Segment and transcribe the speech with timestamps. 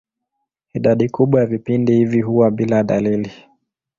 [0.73, 3.31] Idadi kubwa ya vipindi hivi huwa bila dalili.